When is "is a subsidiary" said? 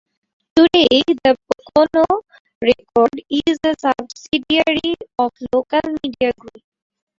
3.29-4.95